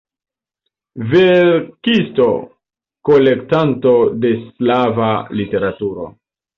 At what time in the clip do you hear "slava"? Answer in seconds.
4.43-5.15